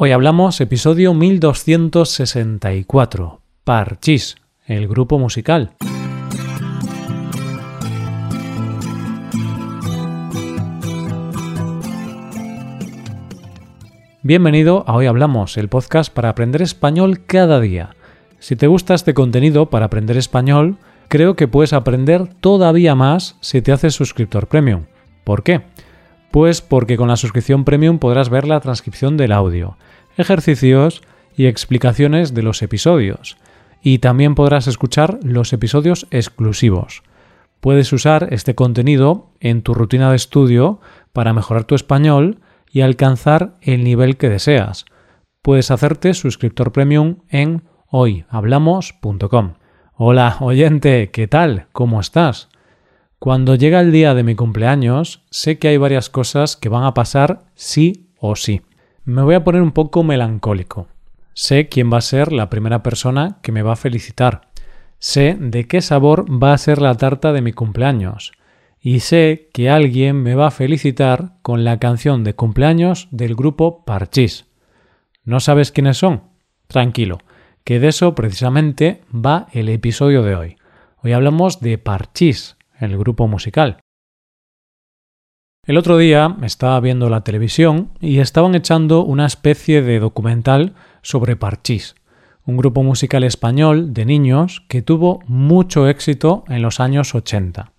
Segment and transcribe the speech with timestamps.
[0.00, 5.72] Hoy hablamos episodio 1264, Parchís, el grupo musical.
[14.22, 17.96] Bienvenido a Hoy Hablamos, el podcast para aprender español cada día.
[18.38, 20.76] Si te gusta este contenido para aprender español,
[21.08, 24.84] creo que puedes aprender todavía más si te haces suscriptor premium.
[25.24, 25.62] ¿Por qué?
[26.30, 29.76] Pues porque con la suscripción premium podrás ver la transcripción del audio
[30.18, 31.02] ejercicios
[31.36, 33.36] y explicaciones de los episodios.
[33.80, 37.02] Y también podrás escuchar los episodios exclusivos.
[37.60, 40.80] Puedes usar este contenido en tu rutina de estudio
[41.12, 44.84] para mejorar tu español y alcanzar el nivel que deseas.
[45.42, 49.54] Puedes hacerte suscriptor premium en hoyhablamos.com.
[49.94, 51.66] Hola, oyente, ¿qué tal?
[51.72, 52.48] ¿Cómo estás?
[53.18, 56.94] Cuando llega el día de mi cumpleaños, sé que hay varias cosas que van a
[56.94, 58.62] pasar sí o sí.
[59.08, 60.86] Me voy a poner un poco melancólico.
[61.32, 64.50] Sé quién va a ser la primera persona que me va a felicitar.
[64.98, 68.32] Sé de qué sabor va a ser la tarta de mi cumpleaños.
[68.78, 73.82] Y sé que alguien me va a felicitar con la canción de cumpleaños del grupo
[73.86, 74.44] Parchís.
[75.24, 76.24] ¿No sabes quiénes son?
[76.66, 77.16] Tranquilo,
[77.64, 80.56] que de eso precisamente va el episodio de hoy.
[81.02, 83.80] Hoy hablamos de Parchís, el grupo musical.
[85.68, 91.36] El otro día estaba viendo la televisión y estaban echando una especie de documental sobre
[91.36, 91.94] Parchís,
[92.46, 97.72] un grupo musical español de niños que tuvo mucho éxito en los años 80.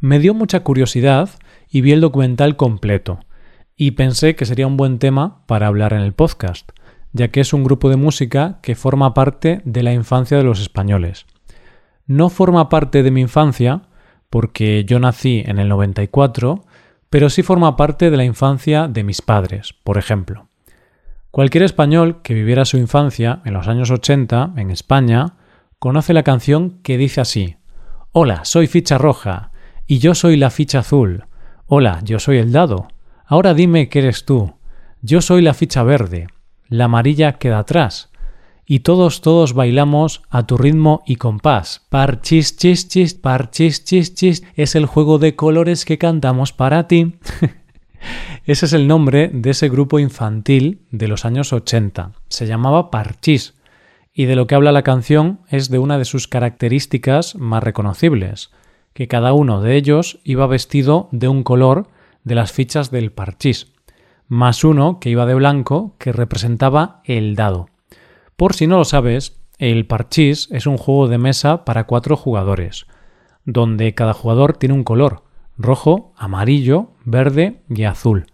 [0.00, 1.30] Me dio mucha curiosidad
[1.70, 3.20] y vi el documental completo,
[3.76, 6.72] y pensé que sería un buen tema para hablar en el podcast,
[7.12, 10.60] ya que es un grupo de música que forma parte de la infancia de los
[10.60, 11.26] españoles.
[12.04, 13.82] No forma parte de mi infancia,
[14.28, 16.64] porque yo nací en el 94,
[17.12, 20.48] pero sí forma parte de la infancia de mis padres, por ejemplo.
[21.30, 25.34] Cualquier español que viviera su infancia en los años 80 en España
[25.78, 27.56] conoce la canción que dice así:
[28.12, 29.52] Hola, soy ficha roja
[29.86, 31.26] y yo soy la ficha azul.
[31.66, 32.88] Hola, yo soy el dado.
[33.26, 34.54] Ahora dime qué eres tú.
[35.02, 36.28] Yo soy la ficha verde.
[36.68, 38.10] La amarilla queda atrás
[38.66, 41.86] y todos todos bailamos a tu ritmo y compás.
[41.88, 47.16] Parchis chis chis, parchis chis chis es el juego de colores que cantamos para ti.
[48.46, 52.12] ese es el nombre de ese grupo infantil de los años 80.
[52.28, 53.54] Se llamaba Parchis
[54.14, 58.50] y de lo que habla la canción es de una de sus características más reconocibles,
[58.92, 61.88] que cada uno de ellos iba vestido de un color
[62.24, 63.72] de las fichas del parchís,
[64.28, 67.71] más uno que iba de blanco que representaba el dado.
[68.36, 72.86] Por si no lo sabes, el parchís es un juego de mesa para cuatro jugadores,
[73.44, 75.22] donde cada jugador tiene un color,
[75.56, 78.26] rojo, amarillo, verde y azul,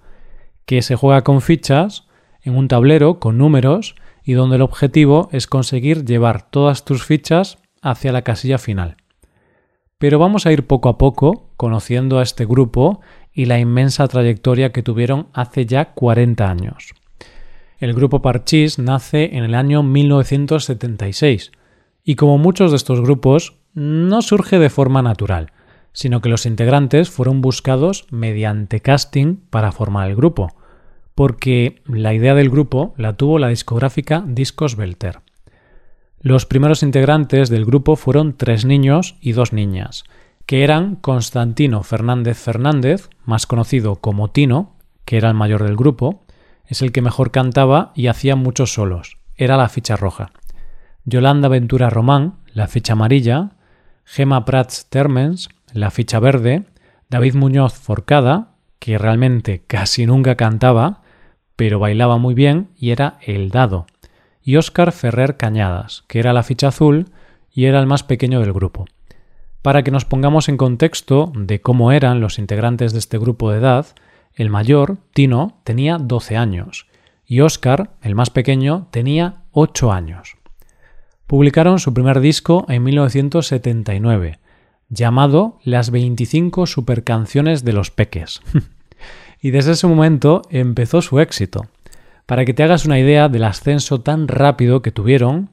[0.65, 2.07] que se juega con fichas
[2.43, 7.59] en un tablero con números y donde el objetivo es conseguir llevar todas tus fichas
[7.83, 8.97] hacia la casilla final.
[9.99, 13.01] Pero vamos a ir poco a poco conociendo a este grupo
[13.33, 16.95] y la inmensa trayectoria que tuvieron hace ya 40 años.
[17.79, 21.53] El grupo Parchís nace en el año 1976
[22.03, 25.53] y como muchos de estos grupos no surge de forma natural,
[25.93, 30.49] sino que los integrantes fueron buscados mediante casting para formar el grupo,
[31.15, 35.21] porque la idea del grupo la tuvo la discográfica Discos Belter.
[36.21, 40.03] Los primeros integrantes del grupo fueron tres niños y dos niñas,
[40.47, 44.75] que eran Constantino Fernández Fernández, más conocido como Tino,
[45.05, 46.25] que era el mayor del grupo,
[46.69, 49.19] es el que mejor cantaba y hacía muchos solos.
[49.37, 50.31] Era la ficha roja.
[51.05, 53.51] Yolanda Ventura Román, la ficha amarilla.
[54.05, 56.65] Gema Prats Termens, la ficha verde.
[57.09, 61.01] David Muñoz Forcada, que realmente casi nunca cantaba,
[61.57, 63.87] pero bailaba muy bien y era el dado.
[64.43, 67.07] Y Óscar Ferrer Cañadas, que era la ficha azul
[67.51, 68.85] y era el más pequeño del grupo.
[69.63, 73.59] Para que nos pongamos en contexto de cómo eran los integrantes de este grupo de
[73.59, 73.87] edad,
[74.39, 76.87] el mayor, Tino, tenía 12 años
[77.27, 80.37] y Oscar, el más pequeño, tenía 8 años.
[81.27, 84.39] Publicaron su primer disco en 1979,
[84.89, 88.41] llamado Las 25 supercanciones de los peques.
[89.43, 91.67] y desde ese momento empezó su éxito.
[92.25, 95.51] Para que te hagas una idea del ascenso tan rápido que tuvieron,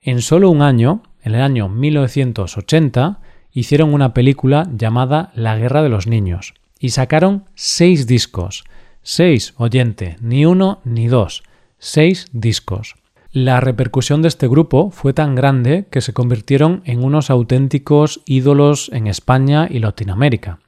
[0.00, 3.20] en solo un año, en el año 1980,
[3.52, 8.64] hicieron una película llamada La Guerra de los Niños, y sacaron seis discos.
[9.02, 11.44] Seis, oyente, ni uno ni dos.
[11.78, 12.96] Seis discos.
[13.32, 18.90] La repercusión de este grupo fue tan grande que se convirtieron en unos auténticos ídolos
[18.92, 20.58] en España y Latinoamérica.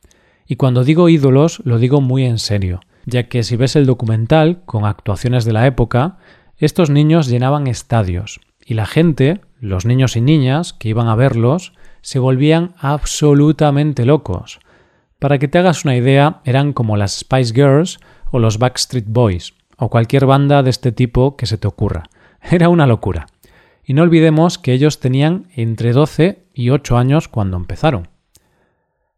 [0.46, 2.80] Y cuando digo ídolos lo digo muy en serio.
[3.04, 6.18] ya que si ves el documental, con actuaciones de la época,
[6.58, 11.72] estos niños llenaban estadios y la gente, los niños y niñas que iban a verlos,
[12.00, 14.60] se volvían absolutamente locos.
[15.22, 18.00] Para que te hagas una idea, eran como las Spice Girls
[18.32, 22.02] o los Backstreet Boys, o cualquier banda de este tipo que se te ocurra.
[22.50, 23.28] Era una locura.
[23.84, 28.08] Y no olvidemos que ellos tenían entre 12 y 8 años cuando empezaron.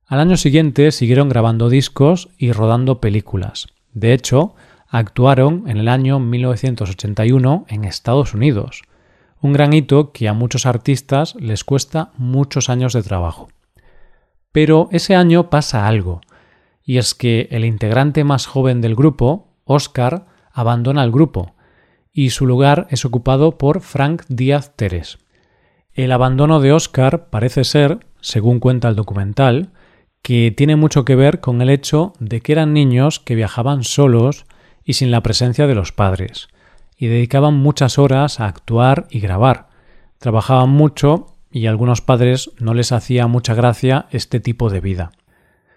[0.07, 3.69] Al año siguiente siguieron grabando discos y rodando películas.
[3.95, 4.57] De hecho,
[4.89, 8.83] actuaron en el año 1981 en Estados Unidos,
[9.41, 13.49] un gran hito que a muchos artistas les cuesta muchos años de trabajo.
[14.55, 16.21] Pero ese año pasa algo,
[16.85, 21.57] y es que el integrante más joven del grupo, Oscar, abandona el grupo,
[22.13, 25.19] y su lugar es ocupado por Frank Díaz Teres.
[25.93, 29.73] El abandono de Oscar parece ser, según cuenta el documental,
[30.23, 34.47] que tiene mucho que ver con el hecho de que eran niños que viajaban solos
[34.85, 36.47] y sin la presencia de los padres,
[36.97, 39.67] y dedicaban muchas horas a actuar y grabar.
[40.21, 45.13] Trabajaban mucho y a algunos padres no les hacía mucha gracia este tipo de vida.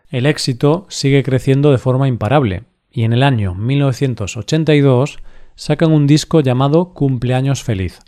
[0.09, 5.19] El éxito sigue creciendo de forma imparable, y en el año 1982
[5.53, 8.00] sacan un disco llamado Cumpleaños Feliz,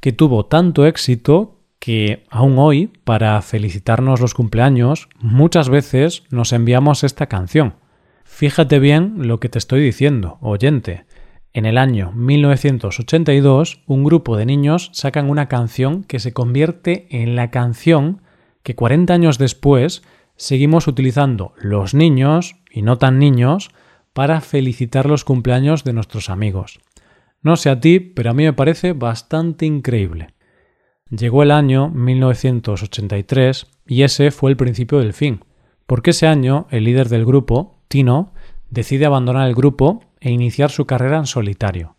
[0.00, 7.04] que tuvo tanto éxito que aún hoy, para felicitarnos los cumpleaños, muchas veces nos enviamos
[7.04, 7.74] esta canción.
[8.24, 11.04] Fíjate bien lo que te estoy diciendo, oyente.
[11.52, 17.36] En el año 1982, un grupo de niños sacan una canción que se convierte en
[17.36, 18.22] la canción
[18.62, 20.02] que 40 años después
[20.36, 23.70] seguimos utilizando los niños, y no tan niños,
[24.12, 26.80] para felicitar los cumpleaños de nuestros amigos.
[27.42, 30.34] No sé a ti, pero a mí me parece bastante increíble.
[31.10, 35.44] Llegó el año 1983 y ese fue el principio del fin,
[35.86, 38.34] porque ese año el líder del grupo, Tino,
[38.68, 41.96] decide abandonar el grupo e iniciar su carrera en solitario.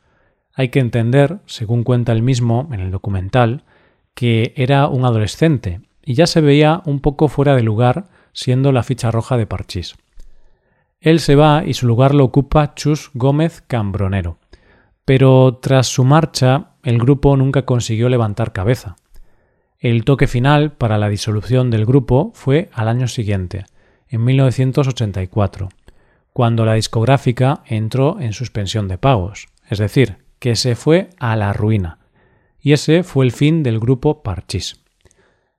[0.53, 3.63] Hay que entender, según cuenta él mismo en el documental,
[4.13, 8.83] que era un adolescente y ya se veía un poco fuera de lugar siendo la
[8.83, 9.95] ficha roja de Parchís.
[10.99, 14.37] Él se va y su lugar lo ocupa Chus Gómez Cambronero.
[15.05, 18.95] Pero tras su marcha, el grupo nunca consiguió levantar cabeza.
[19.77, 23.65] El toque final para la disolución del grupo fue al año siguiente,
[24.09, 25.69] en 1984,
[26.33, 31.53] cuando la discográfica entró en suspensión de pagos, es decir, que se fue a la
[31.53, 31.99] ruina.
[32.61, 34.83] Y ese fue el fin del grupo Parchís.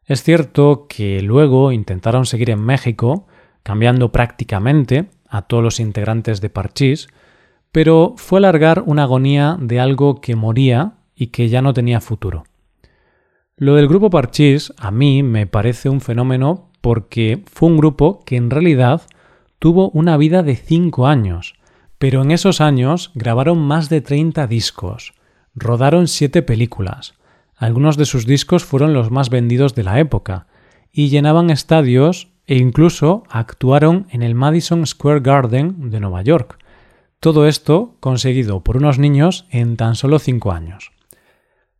[0.05, 3.26] Es cierto que luego intentaron seguir en México,
[3.62, 7.08] cambiando prácticamente a todos los integrantes de Parchís,
[7.72, 12.44] pero fue alargar una agonía de algo que moría y que ya no tenía futuro.
[13.56, 18.37] Lo del grupo Parchís a mí me parece un fenómeno porque fue un grupo que
[18.37, 19.02] en realidad
[19.61, 21.55] tuvo una vida de 5 años,
[21.99, 25.12] pero en esos años grabaron más de 30 discos,
[25.55, 27.15] rodaron 7 películas,
[27.57, 30.47] algunos de sus discos fueron los más vendidos de la época,
[30.91, 36.59] y llenaban estadios e incluso actuaron en el Madison Square Garden de Nueva York.
[37.21, 40.91] Todo esto conseguido por unos niños en tan solo cinco años.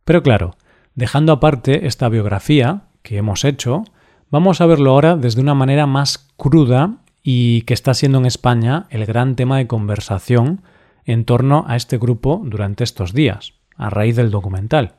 [0.05, 0.55] Pero claro,
[0.93, 3.83] dejando aparte esta biografía que hemos hecho,
[4.29, 8.87] vamos a verlo ahora desde una manera más cruda y que está siendo en España
[8.89, 10.61] el gran tema de conversación
[11.05, 14.95] en torno a este grupo durante estos días, a raíz del documental.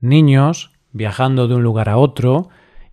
[0.00, 2.48] Niños viajando de un lugar a otro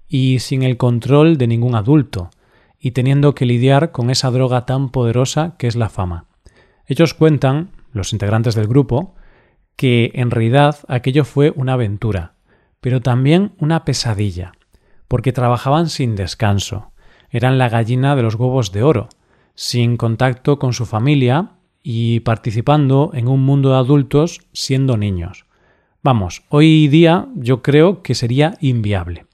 [0.08, 2.32] y sin el control de ningún adulto,
[2.78, 6.26] y teniendo que lidiar con esa droga tan poderosa que es la fama.
[6.88, 9.16] Ellos cuentan, los integrantes del grupo,
[9.76, 12.34] que en realidad aquello fue una aventura,
[12.82, 14.54] pero también una pesadilla,
[15.08, 16.91] porque trabajaban sin descanso,
[17.32, 19.10] eran la gallina de los huevos de oro,
[19.56, 25.46] sin contacto con su familia y participando en un mundo de adultos siendo niños.
[26.04, 29.26] Vamos, hoy día yo creo que sería inviable.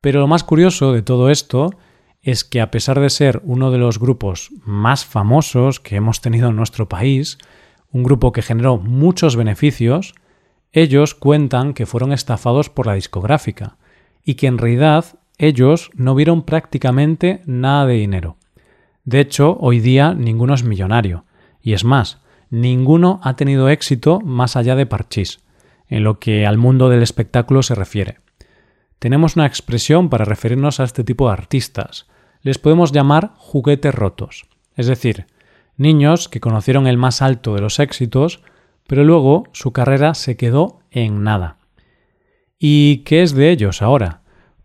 [0.00, 1.70] Pero lo más curioso de todo esto
[2.22, 6.48] es que a pesar de ser uno de los grupos más famosos que hemos tenido
[6.48, 7.38] en nuestro país,
[7.92, 10.14] un grupo que generó muchos beneficios,
[10.72, 13.76] ellos cuentan que fueron estafados por la discográfica
[14.24, 18.36] y que en realidad ellos no vieron prácticamente nada de dinero.
[19.04, 21.24] De hecho, hoy día ninguno es millonario,
[21.62, 22.20] y es más,
[22.50, 25.40] ninguno ha tenido éxito más allá de Parchís,
[25.88, 28.18] en lo que al mundo del espectáculo se refiere
[29.00, 32.06] tenemos una expresión para referirnos a este tipo de artistas.
[32.42, 34.44] Les podemos llamar juguetes rotos,
[34.76, 35.26] es decir,
[35.76, 38.42] niños que conocieron el más alto de los éxitos,
[38.86, 41.56] pero luego su carrera se quedó en nada.
[42.58, 44.19] ¿Y qué es de ellos ahora?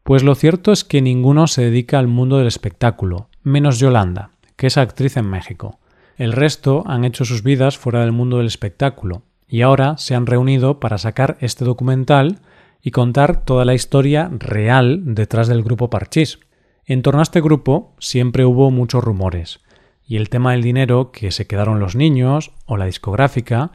[0.05, 4.67] Pues lo cierto es que ninguno se dedica al mundo del espectáculo, menos Yolanda, que
[4.67, 5.79] es actriz en México.
[6.15, 10.27] El resto han hecho sus vidas fuera del mundo del espectáculo y ahora se han
[10.27, 12.37] reunido para sacar este documental
[12.83, 16.37] y contar toda la historia real detrás del grupo Parchís.
[16.85, 19.61] En torno a este grupo siempre hubo muchos rumores,
[20.05, 23.71] y el tema del dinero que se quedaron los niños o la discográfica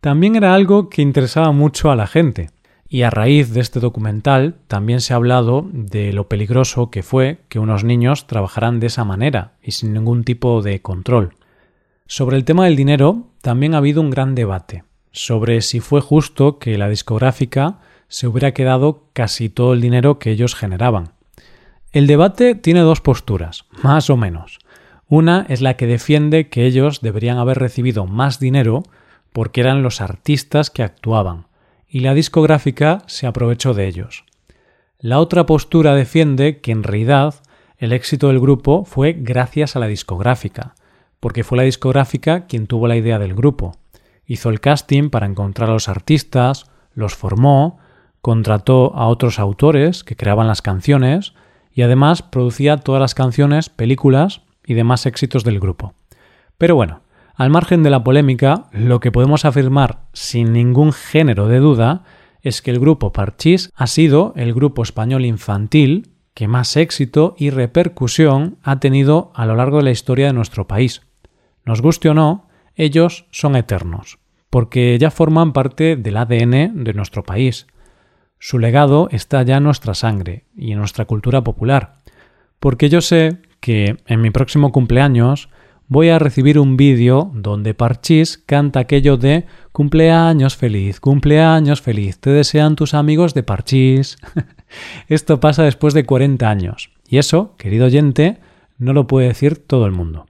[0.00, 2.53] también era algo que interesaba mucho a la gente.
[2.94, 7.40] Y a raíz de este documental también se ha hablado de lo peligroso que fue
[7.48, 11.34] que unos niños trabajaran de esa manera y sin ningún tipo de control.
[12.06, 16.60] Sobre el tema del dinero también ha habido un gran debate sobre si fue justo
[16.60, 21.14] que la discográfica se hubiera quedado casi todo el dinero que ellos generaban.
[21.90, 24.60] El debate tiene dos posturas, más o menos.
[25.08, 28.84] Una es la que defiende que ellos deberían haber recibido más dinero
[29.32, 31.46] porque eran los artistas que actuaban,
[31.94, 34.24] y la discográfica se aprovechó de ellos.
[34.98, 37.36] La otra postura defiende que en realidad
[37.78, 40.74] el éxito del grupo fue gracias a la discográfica,
[41.20, 43.76] porque fue la discográfica quien tuvo la idea del grupo.
[44.26, 47.78] Hizo el casting para encontrar a los artistas, los formó,
[48.20, 51.32] contrató a otros autores que creaban las canciones
[51.72, 55.94] y además producía todas las canciones, películas y demás éxitos del grupo.
[56.58, 57.02] Pero bueno,
[57.34, 62.04] al margen de la polémica, lo que podemos afirmar sin ningún género de duda
[62.42, 67.50] es que el grupo Parchís ha sido el grupo español infantil que más éxito y
[67.50, 71.02] repercusión ha tenido a lo largo de la historia de nuestro país.
[71.64, 74.18] Nos guste o no, ellos son eternos,
[74.50, 77.66] porque ya forman parte del ADN de nuestro país,
[78.38, 82.00] su legado está ya en nuestra sangre y en nuestra cultura popular,
[82.60, 85.48] porque yo sé que en mi próximo cumpleaños
[85.88, 92.30] voy a recibir un vídeo donde Parchís canta aquello de cumpleaños feliz, cumpleaños feliz, te
[92.30, 94.18] desean tus amigos de Parchís.
[95.08, 98.38] Esto pasa después de 40 años, y eso, querido oyente,
[98.78, 100.26] no lo puede decir todo el mundo.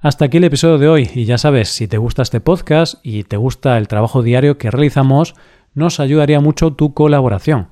[0.00, 3.24] Hasta aquí el episodio de hoy, y ya sabes, si te gusta este podcast y
[3.24, 5.34] te gusta el trabajo diario que realizamos,
[5.74, 7.68] nos ayudaría mucho tu colaboración.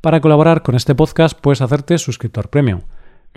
[0.00, 2.82] Para colaborar con este podcast puedes hacerte suscriptor premium.